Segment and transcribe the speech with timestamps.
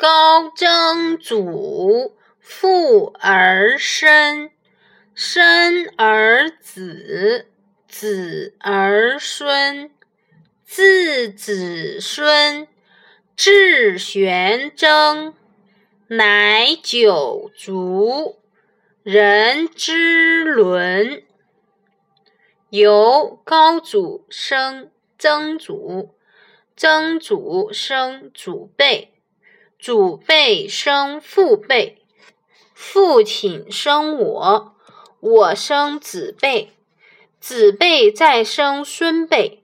[0.00, 4.50] 高曾祖父而身，
[5.12, 7.46] 身而子，
[7.86, 9.90] 子而孙，
[10.64, 12.66] 自子孙
[13.36, 15.34] 至玄曾，
[16.06, 18.38] 乃九族，
[19.02, 21.24] 人之伦。
[22.70, 26.14] 由高祖生曾祖，
[26.74, 29.09] 曾祖生祖辈。
[29.80, 32.02] 祖辈生父辈，
[32.74, 34.74] 父亲生我，
[35.20, 36.72] 我生子辈，
[37.40, 39.62] 子辈再生孙辈。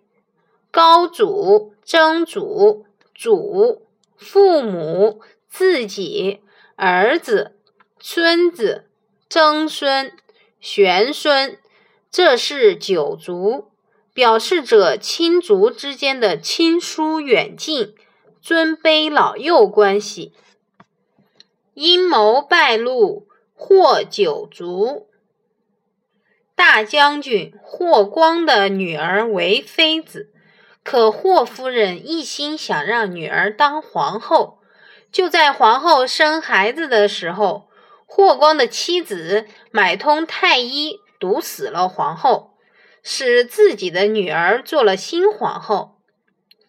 [0.70, 3.86] 高祖、曾祖、祖、
[4.16, 6.41] 父母、自己、
[6.77, 7.55] 儿子、
[8.00, 8.86] 孙子、
[9.28, 10.12] 曾孙、
[10.60, 11.58] 玄孙，
[12.10, 13.70] 这是九族，
[14.14, 17.94] 表示着亲族之间的亲疏远近。
[18.46, 20.32] 尊卑老幼关系，
[21.74, 25.08] 阴谋败露，霍九族。
[26.55, 30.30] 大将军霍光的女儿为妃子，
[30.84, 34.61] 可霍夫人一心想让女儿当皇后。
[35.11, 37.69] 就在皇后生孩子的时候，
[38.06, 42.52] 霍光的妻子买通太医，毒死了皇后，
[43.02, 45.97] 使自己的女儿做了新皇后。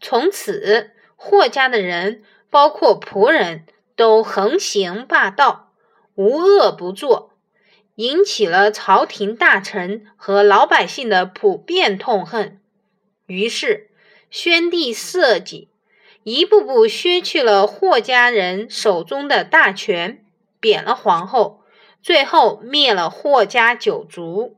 [0.02, 0.97] 从此。
[1.30, 3.66] 霍家的人，包括仆人
[3.98, 5.74] 都横行霸道，
[6.16, 7.34] 无恶不作，
[7.96, 12.62] 引起了朝廷大臣和老百姓的普遍痛恨。
[13.26, 13.90] 于是，
[14.30, 15.70] 宣帝设计，
[16.24, 20.24] 一步步削去了霍家人手中的大权，
[20.62, 21.62] 贬了皇后，
[22.02, 24.58] 最后灭了霍家九族。